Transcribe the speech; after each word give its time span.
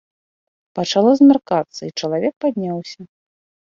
Пачало 0.79 1.11
змяркацца, 1.21 1.79
і 1.91 1.93
чалавек 1.99 2.33
падняўся. 2.45 2.99